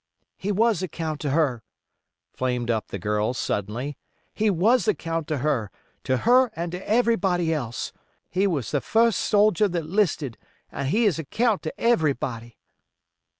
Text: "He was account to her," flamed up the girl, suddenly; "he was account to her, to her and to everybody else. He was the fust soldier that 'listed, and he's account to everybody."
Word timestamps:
"He 0.35 0.51
was 0.51 0.81
account 0.81 1.21
to 1.21 1.29
her," 1.29 1.61
flamed 2.33 2.71
up 2.71 2.87
the 2.87 2.97
girl, 2.97 3.35
suddenly; 3.35 3.99
"he 4.33 4.49
was 4.49 4.87
account 4.87 5.27
to 5.27 5.37
her, 5.45 5.69
to 6.05 6.17
her 6.25 6.49
and 6.55 6.71
to 6.71 6.89
everybody 6.89 7.53
else. 7.53 7.93
He 8.27 8.47
was 8.47 8.71
the 8.71 8.81
fust 8.81 9.19
soldier 9.21 9.67
that 9.67 9.85
'listed, 9.85 10.39
and 10.71 10.87
he's 10.87 11.19
account 11.19 11.61
to 11.61 11.79
everybody." 11.79 12.57